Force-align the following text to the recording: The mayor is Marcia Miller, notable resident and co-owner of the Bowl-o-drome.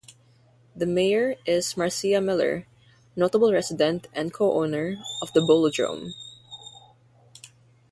The 0.75 0.87
mayor 0.87 1.35
is 1.45 1.77
Marcia 1.77 2.19
Miller, 2.21 2.65
notable 3.15 3.53
resident 3.53 4.07
and 4.13 4.33
co-owner 4.33 4.95
of 5.21 5.31
the 5.33 5.41
Bowl-o-drome. 5.41 6.15